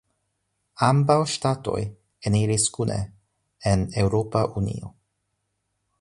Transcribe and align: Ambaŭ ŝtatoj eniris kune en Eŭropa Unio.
Ambaŭ 0.87 1.17
ŝtatoj 1.33 1.83
eniris 2.31 2.67
kune 2.79 2.97
en 3.73 3.87
Eŭropa 4.05 4.45
Unio. 4.63 4.95